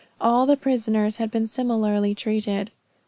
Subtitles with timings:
[0.19, 2.71] All the prisoners had been similarly treated.